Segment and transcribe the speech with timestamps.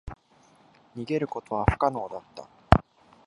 [0.97, 2.49] 逃げることは不可能だった。